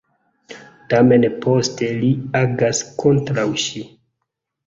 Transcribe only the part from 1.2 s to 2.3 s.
poste li